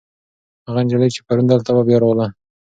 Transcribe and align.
هغه 0.67 0.79
نجلۍ 0.85 1.09
چې 1.15 1.19
پرون 1.27 1.45
دلته 1.47 1.69
وه، 1.71 1.81
بیا 1.87 1.97
راغله. 2.01 2.27